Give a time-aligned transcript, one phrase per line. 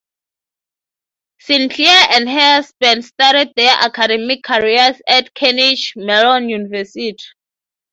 [1.37, 7.15] Sinclair and her husband started their academic careers at Carnegie Mellon University.